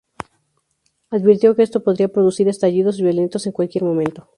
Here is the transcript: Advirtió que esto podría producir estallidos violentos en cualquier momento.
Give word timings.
Advirtió 1.11 1.55
que 1.55 1.61
esto 1.61 1.83
podría 1.83 2.07
producir 2.07 2.47
estallidos 2.47 2.99
violentos 2.99 3.45
en 3.45 3.51
cualquier 3.51 3.83
momento. 3.83 4.27